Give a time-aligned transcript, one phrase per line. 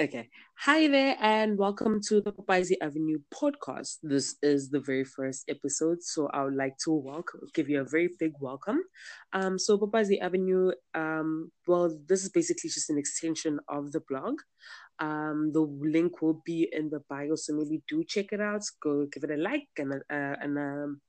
[0.00, 0.28] Okay.
[0.60, 3.98] Hi there, and welcome to the Papazi Avenue podcast.
[4.02, 7.84] This is the very first episode, so I would like to welcome, give you a
[7.84, 8.80] very big welcome.
[9.32, 14.40] Um, so Papazi Avenue, um, well, this is basically just an extension of the blog.
[14.98, 18.62] Um, the link will be in the bio, so maybe do check it out.
[18.82, 21.00] Go give it a like and a, uh, and um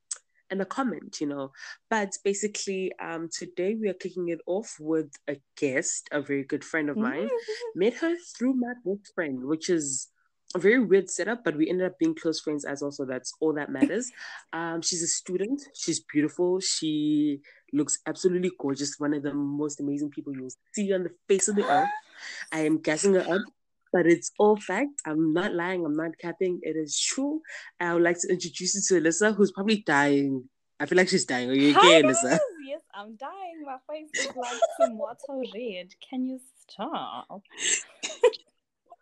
[0.50, 1.52] and a comment, you know.
[1.89, 6.64] But basically, um, today we are kicking it off with a guest, a very good
[6.64, 7.27] friend of mine.
[7.27, 7.80] Mm-hmm.
[7.80, 10.09] Met her through my best friend, which is
[10.55, 13.54] a very weird setup, but we ended up being close friends as also that's all
[13.54, 14.12] that matters.
[14.54, 20.12] Um, she's a student, she's beautiful, she looks absolutely gorgeous, one of the most amazing
[20.12, 21.90] people you'll see on the face of the earth.
[22.52, 23.41] I am gassing her up
[23.94, 25.02] but it's all fact.
[25.06, 25.86] I'm not lying.
[25.86, 26.60] I'm not capping.
[26.64, 27.42] It is true.
[27.80, 30.50] I would like to introduce you to Alyssa, who's probably dying.
[30.80, 31.50] I feel like she's dying.
[31.50, 32.40] Are you okay, Alyssa?
[32.68, 33.64] Yes, I'm dying.
[33.66, 35.90] My face is like tomato red.
[36.10, 37.28] Can you stop?
[37.30, 37.42] but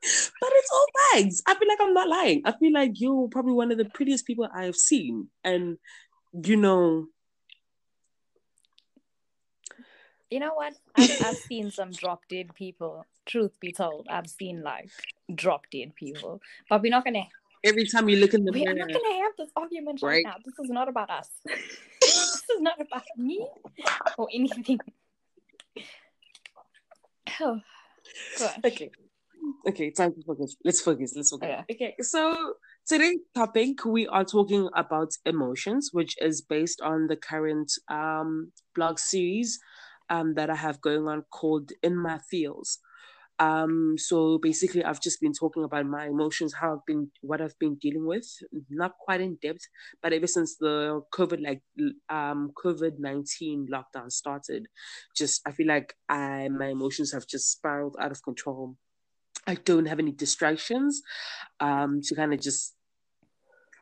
[0.01, 1.41] it's all facts.
[1.47, 2.41] I feel like I'm not lying.
[2.43, 5.29] I feel like you're probably one of the prettiest people I have seen.
[5.43, 5.77] And,
[6.33, 7.07] you know,
[10.31, 10.73] you know what?
[10.95, 13.05] I've, I've seen some drop dead people.
[13.25, 14.89] Truth be told, I've seen like
[15.35, 16.41] drop dead people.
[16.69, 17.27] But we're not gonna.
[17.63, 20.23] Every time you look in the mirror, we're not gonna have this argument right, right
[20.25, 20.35] now.
[20.43, 21.29] This is not about us.
[22.01, 23.45] this is not about me
[24.17, 24.79] or anything.
[27.39, 27.59] Oh,
[28.65, 28.89] okay.
[29.67, 30.55] Okay, time to focus.
[30.63, 31.13] Let's focus.
[31.15, 31.49] Let's focus.
[31.49, 31.65] Okay.
[31.71, 32.53] okay, so
[32.87, 38.97] today's topic we are talking about emotions, which is based on the current um blog
[38.97, 39.59] series
[40.11, 42.77] um, that I have going on called In My Feels.
[43.39, 47.57] Um, so basically, I've just been talking about my emotions, how I've been, what I've
[47.57, 48.27] been dealing with,
[48.69, 49.65] not quite in depth,
[50.03, 51.63] but ever since the COVID, like
[52.09, 54.67] um, COVID nineteen lockdown started,
[55.17, 58.75] just I feel like I my emotions have just spiraled out of control.
[59.47, 61.01] I don't have any distractions
[61.59, 62.75] um, to kind of just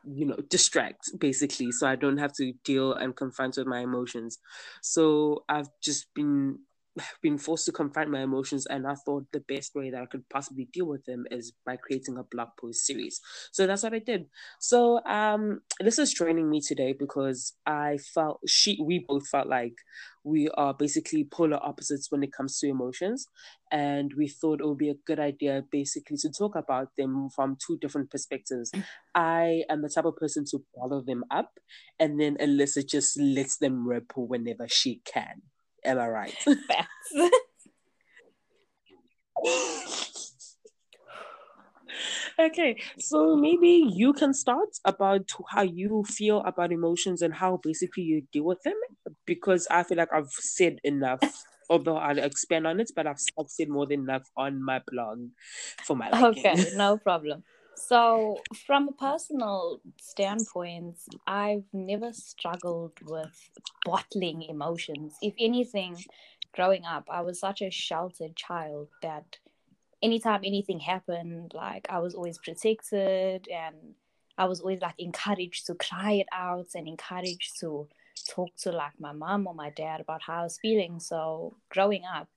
[0.06, 1.72] you know distract basically.
[1.72, 4.40] So i don't have to deal and confront with my emotions.
[4.82, 6.60] So i've just been
[7.22, 10.28] been forced to confront my emotions and i thought the best way that i could
[10.30, 13.22] possibly deal with them is by creating a blog post series.
[13.52, 14.26] So that's what i did.
[14.60, 19.76] So um this is joining me today because i felt she we both felt like
[20.24, 23.28] we are basically polar opposites when it comes to emotions.
[23.72, 27.58] And we thought it would be a good idea basically to talk about them from
[27.66, 28.72] two different perspectives.
[29.16, 31.52] I am the type of person to bottle them up
[32.00, 35.42] and then alyssa just lets them rip whenever she can
[35.86, 36.34] Am I right?
[36.68, 37.14] Facts.
[42.40, 48.04] okay, so maybe you can start about how you feel about emotions and how basically
[48.04, 48.76] you deal with them
[49.26, 51.20] because I feel like I've said enough.
[51.72, 55.20] Although I'll expand on it, but I've, I've said more than enough on my blog
[55.84, 56.48] for my liking.
[56.48, 57.44] Okay, no problem.
[57.80, 63.50] So, from a personal standpoint, I've never struggled with
[63.86, 65.16] bottling emotions.
[65.22, 65.98] If anything,
[66.54, 69.38] growing up, I was such a sheltered child that
[70.04, 73.96] anytime anything happened, like I was always protected and
[74.38, 77.88] I was always like encouraged to cry it out and encouraged to
[78.30, 81.00] talk to like my mom or my dad about how I was feeling.
[81.00, 82.28] So, growing up,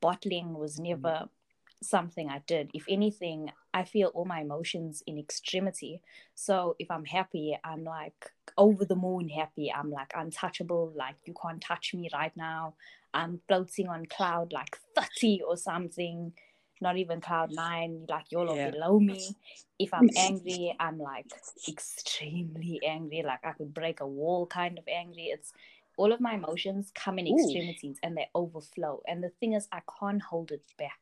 [0.00, 1.82] bottling was never mm-hmm.
[1.82, 2.70] something I did.
[2.74, 6.00] If anything, I feel all my emotions in extremity.
[6.34, 9.72] So if I'm happy, I'm like over the moon happy.
[9.72, 12.74] I'm like untouchable, like you can't touch me right now.
[13.14, 16.32] I'm floating on cloud like 30 or something,
[16.80, 18.70] not even cloud nine, like you're yeah.
[18.70, 19.36] below me.
[19.78, 21.30] If I'm angry, I'm like
[21.68, 25.26] extremely angry, like I could break a wall kind of angry.
[25.26, 25.52] It's
[25.96, 28.06] all of my emotions come in extremities Ooh.
[28.06, 29.02] and they overflow.
[29.06, 30.98] And the thing is, I can't hold it back.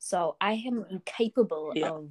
[0.00, 1.90] So I am incapable yeah.
[1.90, 2.08] of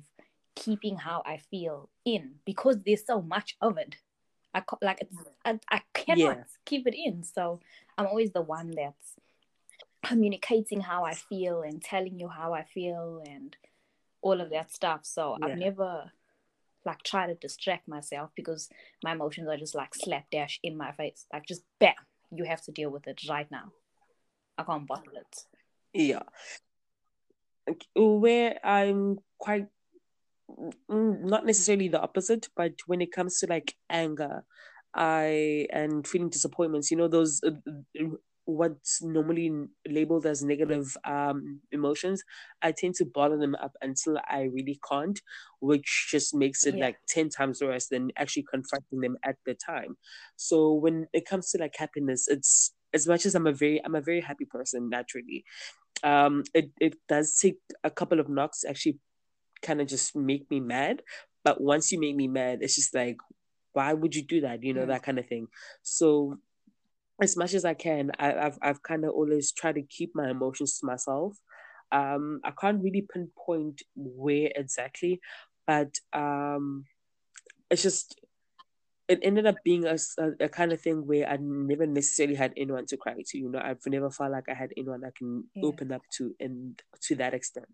[0.55, 3.95] keeping how I feel in because there's so much of it.
[4.53, 5.25] I like it's, mm.
[5.43, 6.43] I, I cannot yeah.
[6.65, 7.23] keep it in.
[7.23, 7.59] So
[7.97, 9.15] I'm always the one that's
[10.05, 13.57] communicating how I feel and telling you how I feel and
[14.21, 15.01] all of that stuff.
[15.03, 15.47] So yeah.
[15.47, 16.11] I've never
[16.85, 18.69] like tried to distract myself because
[19.03, 21.25] my emotions are just like slapdash in my face.
[21.33, 21.95] Like just bam,
[22.31, 23.71] you have to deal with it right now.
[24.59, 25.45] I can't bottle it.
[25.91, 26.21] Yeah
[27.95, 29.67] where I'm quite
[30.49, 34.43] mm, not necessarily the opposite, but when it comes to like anger,
[34.93, 37.51] I and feeling disappointments, you know, those uh,
[37.99, 38.07] uh,
[38.49, 39.51] what's normally
[39.87, 42.23] labeled as negative um, emotions,
[42.61, 45.19] I tend to bottle them up until I really can't,
[45.59, 46.85] which just makes it yeah.
[46.85, 49.97] like 10 times worse than actually confronting them at the time.
[50.35, 53.95] So when it comes to like happiness, it's as much as I'm a very I'm
[53.95, 55.45] a very happy person naturally,
[56.03, 58.99] um, it, it does take a couple of knocks actually
[59.61, 61.01] kind of just make me mad.
[61.43, 63.17] But once you make me mad, it's just like,
[63.73, 64.63] why would you do that?
[64.63, 65.47] You know, that kind of thing.
[65.83, 66.37] So
[67.21, 70.29] as much as I can, I, have I've kind of always tried to keep my
[70.29, 71.37] emotions to myself.
[71.91, 75.21] Um, I can't really pinpoint where exactly,
[75.65, 76.85] but um,
[77.69, 78.18] it's just
[79.09, 82.53] it ended up being a, a, a, kind of thing where I never necessarily had
[82.55, 83.37] anyone to cry to.
[83.37, 85.65] You know, I've never felt like I had anyone I can yeah.
[85.65, 87.65] open up to, and to that extent.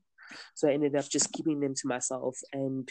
[0.56, 2.38] So I ended up just keeping them to myself.
[2.54, 2.90] And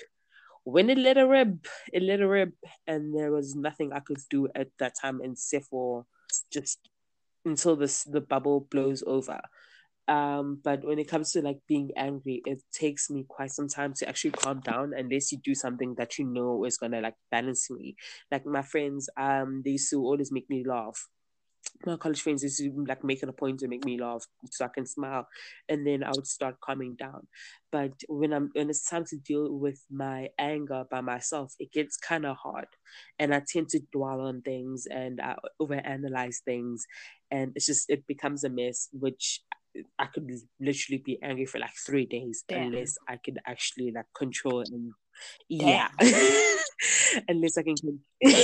[0.65, 2.53] when it let a rip, it let a rip,
[2.87, 6.05] and there was nothing I could do at that time except for
[6.53, 6.79] just
[7.47, 9.41] until this the bubble blows over.
[10.07, 13.95] Um, but when it comes to like being angry, it takes me quite some time
[13.95, 17.71] to actually calm down unless you do something that you know is gonna like balance
[17.71, 17.97] me.
[18.31, 21.09] Like my friends, um, they used to always make me laugh.
[21.87, 24.65] My college friends used to like make it a point to make me laugh so
[24.65, 25.27] I can smile,
[25.69, 27.27] and then I would start calming down.
[27.73, 31.97] But when I'm when it's time to deal with my anger by myself, it gets
[31.97, 32.67] kind of hard,
[33.19, 36.85] and I tend to dwell on things and I overanalyze things,
[37.31, 39.41] and it's just it becomes a mess, which
[39.99, 40.31] I could
[40.61, 42.69] literally be angry for like three days Damn.
[42.69, 44.93] unless I could actually like control and
[45.49, 45.89] yeah,
[47.29, 47.75] unless I can.
[48.21, 48.41] yeah,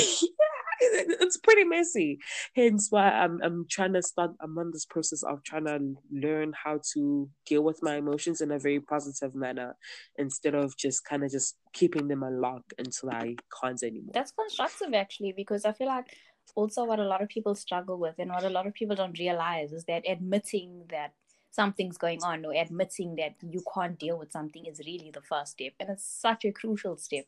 [0.81, 2.19] it's pretty messy.
[2.55, 4.33] Hence why I'm I'm trying to start.
[4.41, 8.51] I'm on this process of trying to learn how to deal with my emotions in
[8.53, 9.77] a very positive manner
[10.17, 14.13] instead of just kind of just keeping them unlocked until I can't anymore.
[14.15, 16.17] That's constructive actually because I feel like
[16.55, 19.19] also what a lot of people struggle with and what a lot of people don't
[19.19, 21.13] realize is that admitting that
[21.51, 25.53] something's going on or admitting that you can't deal with something is really the first
[25.53, 25.73] step.
[25.81, 27.25] And it's such a crucial step.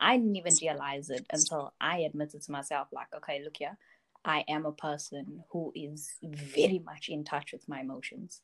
[0.00, 3.76] I didn't even realize it until i admitted to myself like okay look here
[4.24, 8.42] i am a person who is very much in touch with my emotions.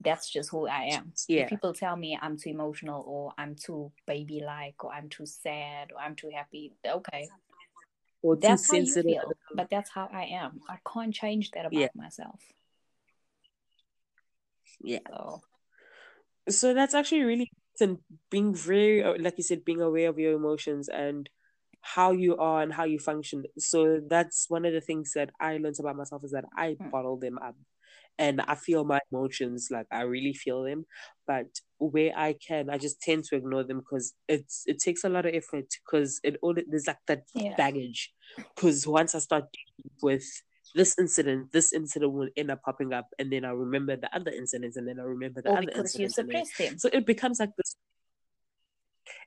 [0.00, 1.12] That's just who i am.
[1.28, 1.42] Yeah.
[1.42, 5.26] if people tell me i'm too emotional or i'm too baby like or i'm too
[5.26, 7.28] sad or i'm too happy okay
[8.22, 9.10] or that's how sensitive.
[9.10, 11.88] you feel but that's how i am i can't change that about yeah.
[11.94, 12.40] myself
[14.80, 15.42] yeah so,
[16.48, 17.98] so that's actually really and
[18.30, 21.28] being very uh, like you said being aware of your emotions and
[21.80, 25.56] how you are and how you function so that's one of the things that i
[25.56, 26.90] learned about myself is that i mm.
[26.90, 27.56] bottle them up
[28.18, 30.84] and i feel my emotions like i really feel them
[31.26, 31.46] but
[31.78, 35.26] where i can i just tend to ignore them because it's it takes a lot
[35.26, 37.54] of effort because it all there's like that yeah.
[37.56, 38.12] baggage
[38.54, 39.44] because once i start
[40.02, 40.24] with
[40.74, 44.30] this incident, this incident will end up popping up, and then I remember the other
[44.30, 46.18] incidents, and then I remember the or other because incidents.
[46.18, 46.78] You suppress them.
[46.78, 47.76] So it becomes like this.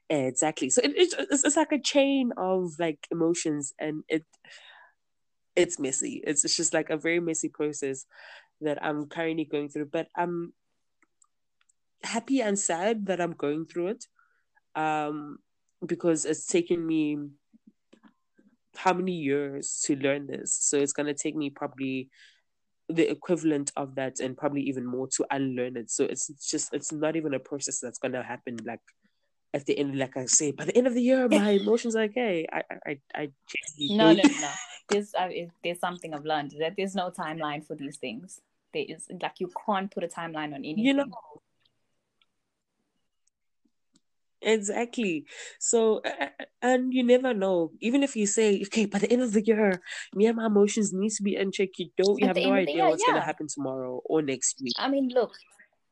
[0.09, 0.69] Exactly.
[0.69, 4.25] So it, it's, it's like a chain of like emotions, and it
[5.55, 6.21] it's messy.
[6.25, 8.05] It's, it's just like a very messy process
[8.61, 9.89] that I'm currently going through.
[9.91, 10.53] But I'm
[12.03, 14.05] happy and sad that I'm going through it,
[14.75, 15.37] um,
[15.85, 17.17] because it's taken me
[18.77, 20.53] how many years to learn this.
[20.53, 22.09] So it's gonna take me probably
[22.87, 25.89] the equivalent of that and probably even more to unlearn it.
[25.89, 28.81] So it's just it's not even a process that's gonna happen like
[29.53, 32.03] at the end, like I say, by the end of the year, my emotions are
[32.03, 32.45] okay.
[32.51, 33.31] I I I
[33.79, 34.51] no no no.
[34.89, 35.29] There's uh,
[35.63, 38.41] there's something I've learned that there's no timeline for these things.
[38.73, 40.85] There is like you can't put a timeline on anything.
[40.85, 41.05] You know,
[44.45, 45.25] Exactly.
[45.59, 46.01] So,
[46.61, 47.71] and you never know.
[47.81, 49.81] Even if you say, okay, by the end of the year,
[50.13, 52.53] me and my emotions needs to be in check, you don't, you At have no
[52.53, 53.15] idea year, what's yeah.
[53.15, 54.73] gonna happen tomorrow or next week.
[54.77, 55.35] I mean, look,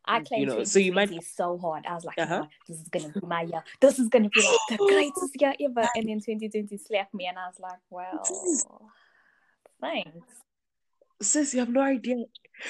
[0.06, 1.86] I claimed you know, so you might so hard.
[1.86, 2.44] I was like, uh-huh.
[2.44, 3.64] oh, this is gonna be my year.
[3.80, 5.88] This is gonna be like the greatest year ever.
[5.96, 8.22] And then 2020 slapped me, and I was like, well,
[9.80, 10.12] thanks.
[11.22, 12.16] Sis, you have no idea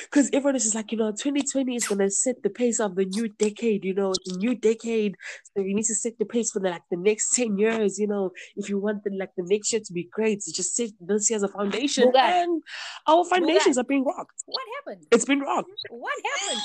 [0.03, 3.05] because everyone is just like, you know, 2020 is gonna set the pace of the
[3.05, 5.15] new decade, you know, the new decade.
[5.43, 8.07] So you need to set the pace for the, like the next 10 years, you
[8.07, 8.31] know.
[8.55, 11.29] If you want the like the next year to be great, you just set this
[11.29, 12.11] year as a foundation.
[12.15, 12.61] And
[13.07, 14.43] our foundations are being rocked.
[14.45, 15.07] What happened?
[15.11, 15.71] It's been rocked.
[15.89, 16.61] What happened?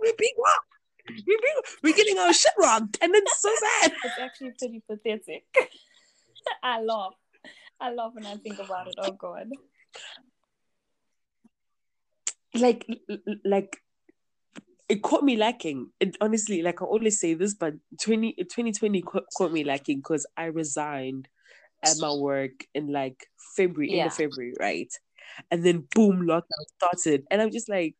[0.00, 0.66] We're being rocked.
[1.08, 3.92] We're, being, we're getting our shit rocked, and it's so sad.
[4.04, 5.44] It's actually pretty pathetic.
[6.62, 7.14] I laugh.
[7.80, 8.94] I laugh when I think about it.
[8.98, 9.48] Oh god
[12.54, 12.86] like
[13.44, 13.76] like
[14.88, 15.90] it caught me lacking.
[16.00, 20.26] It honestly, like I always say this, but 20, 2020 caught, caught me lacking because
[20.36, 21.28] I resigned
[21.84, 23.26] at my work in like
[23.56, 24.04] February, yeah.
[24.04, 24.92] in February, right?
[25.50, 26.42] And then boom, lockdown
[26.76, 27.94] started, and I'm just like,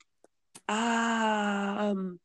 [0.70, 2.20] um,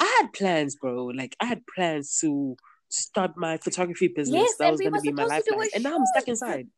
[0.00, 1.06] I had plans, bro.
[1.06, 2.56] Like I had plans to
[2.88, 4.40] start my photography business.
[4.40, 6.68] Yes, that was going to be my lifeline, and now I'm stuck inside.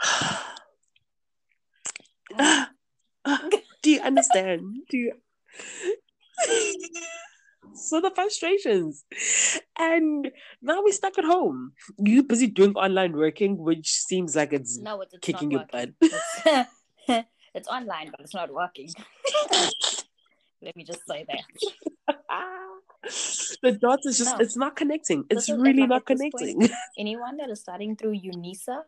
[3.82, 4.76] do you understand?
[4.90, 5.12] Do you
[7.74, 9.04] so the frustrations.
[9.78, 10.30] And
[10.62, 11.72] now we're stuck at home.
[11.98, 15.90] You busy doing online working, which seems like it's, no, it's kicking your butt.
[17.54, 18.90] It's, online, but it's not working.
[20.62, 22.16] Let me just say that.
[23.62, 24.44] the dots is just no.
[24.44, 25.24] it's not connecting.
[25.30, 26.58] It's really not connecting.
[26.60, 28.82] Point, anyone that is studying through UNISA,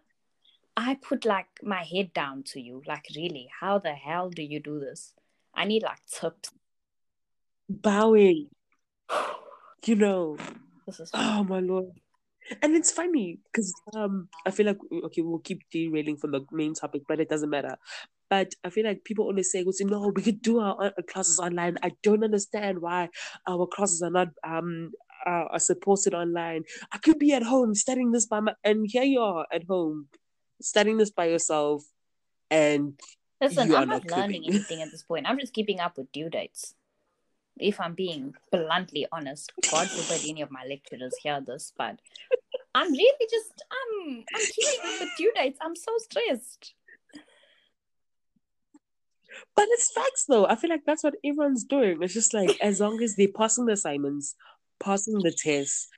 [0.76, 2.83] I put like my head down to you.
[2.87, 5.14] Like, really, how the hell do you do this?
[5.55, 6.50] I need like tips.
[7.69, 8.49] Bowing.
[9.87, 10.37] you know.
[11.14, 11.93] oh my lord.
[12.63, 16.75] And it's funny because um I feel like okay we'll keep derailing from the main
[16.75, 17.77] topic, but it doesn't matter.
[18.29, 21.79] But I feel like people always say, "No, we could do our, our classes online."
[21.83, 23.09] I don't understand why
[23.47, 24.93] our classes are not um
[25.27, 26.65] uh, are supported online.
[26.93, 30.09] I could be at home studying this by my, and here you are at home
[30.61, 31.85] studying this by yourself,
[32.51, 32.99] and
[33.41, 35.27] listen, I'm not, not learning anything at this point.
[35.29, 36.75] I'm just keeping up with due dates
[37.61, 41.99] if I'm being bluntly honest, God forbid any of my lecturers hear this, but
[42.75, 45.59] I'm really just I'm I'm keeping up with due dates.
[45.61, 46.75] I'm so stressed.
[49.57, 50.47] But it's facts though.
[50.47, 52.02] I feel like that's what everyone's doing.
[52.02, 54.35] It's just like as long as they're passing the assignments,
[54.79, 55.88] passing the tests,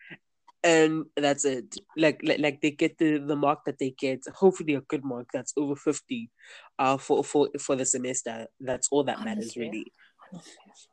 [0.62, 1.76] and that's it.
[1.97, 5.28] Like like, like they get the, the mark that they get, hopefully a good mark
[5.33, 6.31] that's over 50
[6.78, 8.47] uh for for for the semester.
[8.61, 9.35] That's all that Honestly.
[9.35, 9.92] matters really.
[10.33, 10.92] Honestly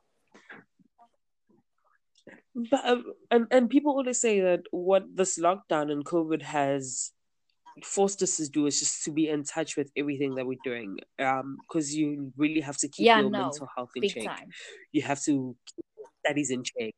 [2.55, 7.11] but um, and and people always say that what this lockdown and COVID has
[7.83, 10.99] forced us to do is just to be in touch with everything that we're doing.
[11.19, 14.25] Um, because you really have to keep yeah, your no, mental health in check.
[14.25, 14.49] Time.
[14.91, 15.85] You have to keep
[16.25, 16.93] studies in check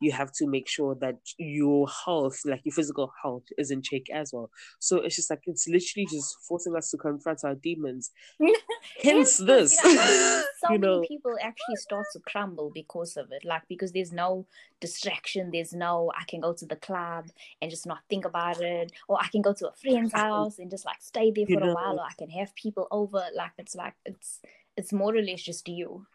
[0.00, 4.02] you have to make sure that your health, like your physical health, is in check
[4.12, 4.50] as well.
[4.78, 8.10] So it's just like it's literally just forcing us to confront our demons.
[9.02, 9.76] Hence this.
[9.82, 10.94] You know, so you know.
[10.96, 13.44] many people actually start to crumble because of it.
[13.44, 14.46] Like because there's no
[14.80, 17.26] distraction, there's no I can go to the club
[17.60, 20.70] and just not think about it, or I can go to a friend's house and
[20.70, 21.74] just like stay there for you a know.
[21.74, 23.22] while, or I can have people over.
[23.34, 24.40] Like it's like it's
[24.76, 26.06] it's more or less just you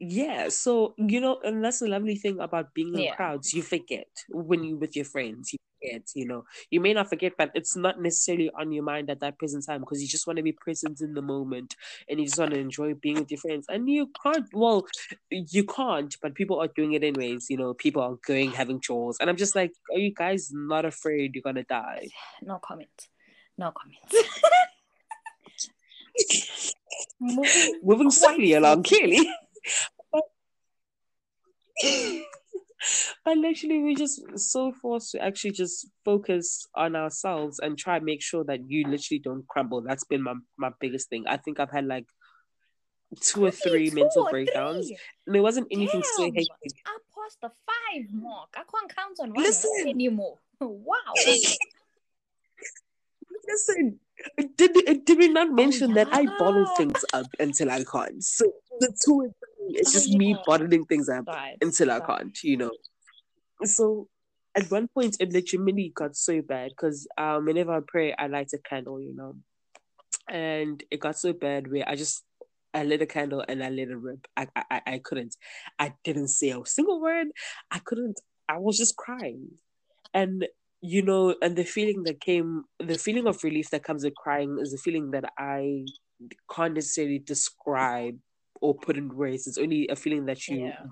[0.00, 3.14] yeah so you know and that's the lovely thing about being in yeah.
[3.16, 6.44] crowds you forget when you're with your friends you forget you know.
[6.70, 9.80] You may not forget but it's not necessarily on your mind at that present time
[9.80, 11.74] because you just want to be present in the moment
[12.08, 14.86] and you just want to enjoy being with your friends and you can't well
[15.30, 19.16] you can't but people are doing it anyways you know people are going having chores
[19.20, 22.08] and i'm just like are you guys not afraid you're gonna die?
[22.42, 23.08] No comment
[23.56, 23.98] no comment
[27.82, 29.28] moving, swiftly along clearly
[33.24, 38.04] but literally we're just so forced to actually just focus on ourselves and try and
[38.04, 41.60] make sure that you literally don't crumble that's been my, my biggest thing i think
[41.60, 42.06] i've had like
[43.20, 44.98] two or three mental breakdowns three.
[45.26, 49.18] and it wasn't anything Damn, so hectic i passed the five mark i can't count
[49.20, 49.86] on one Listen.
[49.86, 50.96] anymore wow
[53.48, 53.98] Listen,
[54.56, 54.72] did
[55.04, 56.04] did we not oh, mention oh, yeah.
[56.04, 58.22] that I bottle things up until I can't?
[58.22, 58.44] So
[58.80, 59.32] the two
[59.68, 61.56] it's just me bottling things up right.
[61.60, 62.70] until I can't, you know.
[63.64, 64.08] So
[64.54, 68.50] at one point it legitimately got so bad because um whenever I pray I light
[68.54, 69.36] a candle, you know.
[70.28, 72.24] And it got so bad where I just
[72.74, 74.26] I lit a candle and I let it rip.
[74.36, 75.34] I, I I couldn't.
[75.78, 77.28] I didn't say a single word.
[77.70, 78.20] I couldn't.
[78.48, 79.48] I was just crying,
[80.14, 80.46] and
[80.80, 84.58] you know, and the feeling that came, the feeling of relief that comes with crying
[84.60, 85.84] is a feeling that I
[86.54, 88.18] can't necessarily describe
[88.60, 89.46] or put in words.
[89.46, 90.82] It's only a feeling that you, yeah.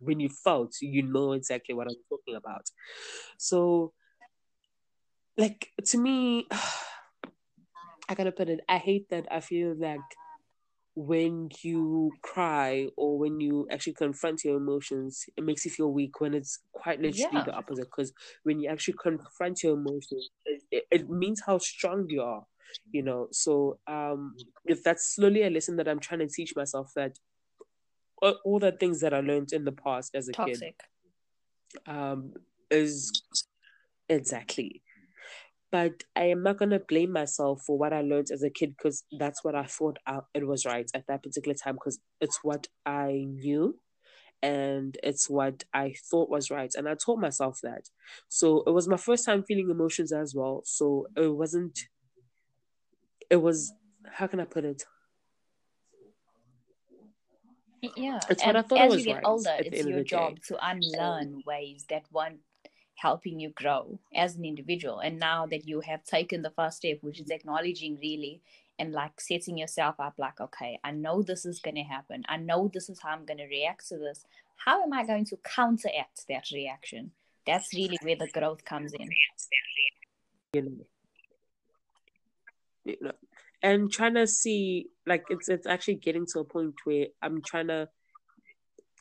[0.00, 2.66] when you felt, you know exactly what I'm talking about.
[3.38, 3.92] So,
[5.36, 6.46] like to me,
[8.08, 8.60] I gotta put it.
[8.68, 9.26] I hate that.
[9.30, 10.00] I feel like
[10.94, 16.20] when you cry or when you actually confront your emotions, it makes you feel weak.
[16.20, 17.44] When it's quite literally yeah.
[17.44, 18.12] the opposite, because
[18.44, 20.30] when you actually confront your emotions,
[20.70, 22.44] it, it means how strong you are
[22.92, 26.92] you know so um if that's slowly a lesson that i'm trying to teach myself
[26.96, 27.18] that
[28.22, 30.78] all, all the things that i learned in the past as a Toxic.
[31.76, 32.32] kid um
[32.70, 33.22] is
[34.08, 34.82] exactly
[35.70, 38.74] but i am not going to blame myself for what i learned as a kid
[38.76, 42.40] because that's what i thought I, it was right at that particular time because it's
[42.42, 43.78] what i knew
[44.42, 46.70] and it's what I thought was right.
[46.76, 47.88] And I told myself that.
[48.28, 50.62] So it was my first time feeling emotions as well.
[50.64, 51.78] So it wasn't
[53.30, 53.72] it was
[54.10, 54.84] how can I put it?
[57.96, 59.24] Yeah, it's and as you get right?
[59.24, 62.40] Older, it's your job to unlearn ways that weren't
[62.96, 65.00] helping you grow as an individual.
[65.00, 68.40] And now that you have taken the first step, which is acknowledging really
[68.78, 72.22] and like setting yourself up like okay i know this is going to happen.
[72.28, 74.24] I know this is how i'm going to react to this.
[74.56, 77.12] How am i going to counteract that reaction?
[77.46, 79.08] That's really where the growth comes in.
[80.52, 80.86] You know,
[82.86, 83.12] you know
[83.62, 87.68] and trying to see like it's it's actually getting to a point where i'm trying
[87.68, 87.88] to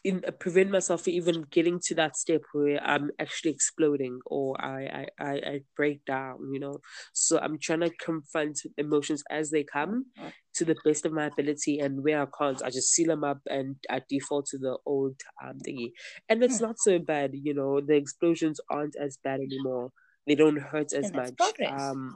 [0.06, 4.56] in, uh, prevent myself from even getting to that step where I'm actually exploding or
[4.64, 6.78] I, I, I, I break down, you know.
[7.12, 10.06] So I'm trying to confront emotions as they come
[10.54, 13.40] to the best of my ability, and where I can't, I just seal them up
[13.48, 15.92] and I default to the old um, thingy.
[16.30, 16.66] And it's hmm.
[16.66, 17.82] not so bad, you know.
[17.82, 19.90] The explosions aren't as bad anymore.
[20.28, 21.34] They don't hurt as much.
[21.68, 22.16] Um,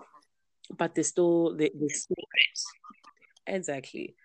[0.77, 2.15] but they still they, they still
[3.47, 4.15] exactly.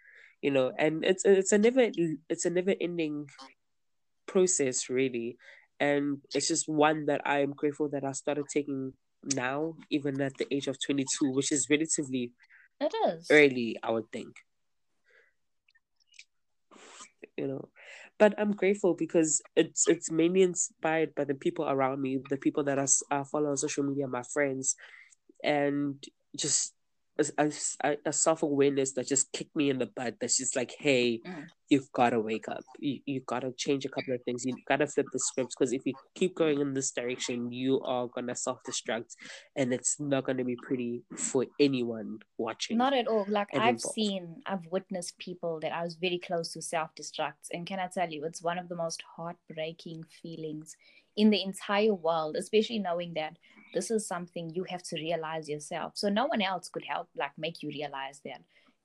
[0.42, 1.90] You know and it's it's a never
[2.28, 3.26] it's a never ending
[4.26, 5.36] process really.
[5.80, 8.92] And it's just one that i'm grateful that i started taking
[9.34, 12.32] now even at the age of 22 which is relatively
[12.80, 13.26] it is.
[13.30, 14.36] early i would think.
[17.36, 17.68] You know
[18.18, 22.62] but i'm grateful because it's it's mainly inspired by the people around me the people
[22.64, 24.76] that I, I follow on social media my friends.
[25.42, 26.02] And
[26.36, 26.74] just
[27.18, 27.52] a,
[27.84, 30.16] a, a self awareness that just kicked me in the butt.
[30.20, 31.46] That's just like, hey, mm.
[31.68, 32.64] you've got to wake up.
[32.78, 34.44] You you got to change a couple of things.
[34.44, 37.80] You've got to flip the scripts because if you keep going in this direction, you
[37.82, 39.14] are gonna self destruct,
[39.56, 42.78] and it's not gonna be pretty for anyone watching.
[42.78, 43.26] Not at all.
[43.28, 43.94] Like I've involved.
[43.94, 47.86] seen, I've witnessed people that I was very close to self destruct, and can I
[47.86, 50.76] tell you, it's one of the most heartbreaking feelings
[51.16, 53.36] in the entire world, especially knowing that
[53.74, 55.92] this is something you have to realize yourself.
[55.96, 58.40] So no one else could help like make you realize that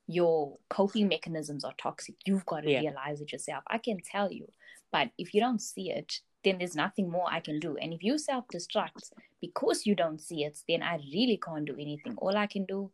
[0.06, 2.16] your coping mechanisms are toxic.
[2.26, 2.80] You've got to yeah.
[2.80, 3.62] realize it yourself.
[3.68, 4.50] I can tell you,
[4.92, 7.76] but if you don't see it, then there's nothing more I can do.
[7.76, 11.74] And if you self destruct because you don't see it, then I really can't do
[11.74, 12.14] anything.
[12.16, 12.90] All I can do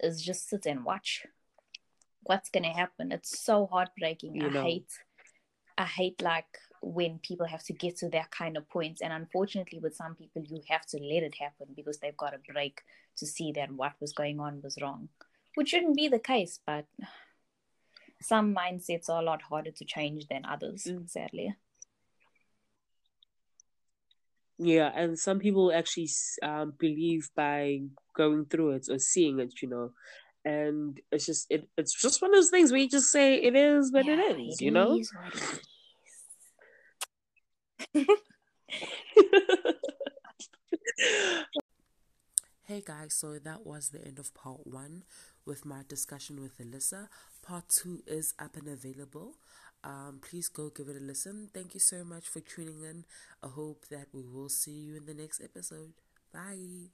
[0.00, 1.24] is just sit and watch
[2.22, 3.12] what's gonna happen.
[3.12, 4.34] It's so heartbreaking.
[4.34, 4.62] You I know.
[4.62, 4.92] hate
[5.76, 9.00] I hate like when people have to get to that kind of points.
[9.00, 12.34] point and unfortunately with some people you have to let it happen because they've got
[12.34, 12.82] a break
[13.16, 15.08] to see that what was going on was wrong
[15.54, 16.86] which shouldn't be the case but
[18.20, 21.08] some mindsets are a lot harder to change than others mm.
[21.08, 21.54] sadly
[24.58, 26.08] yeah and some people actually
[26.42, 27.80] um, believe by
[28.16, 29.92] going through it or seeing it you know
[30.44, 33.54] and it's just it, it's just one of those things where you just say it
[33.54, 35.12] is but yeah, it is it you know is
[42.64, 45.04] hey guys, so that was the end of part one
[45.46, 47.08] with my discussion with Alyssa.
[47.42, 49.34] Part two is up and available.
[49.84, 51.48] Um, please go give it a listen.
[51.54, 53.04] Thank you so much for tuning in.
[53.42, 55.92] I hope that we will see you in the next episode.
[56.32, 56.90] Bye.